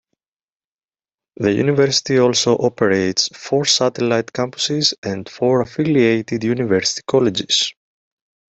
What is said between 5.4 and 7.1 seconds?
affiliated university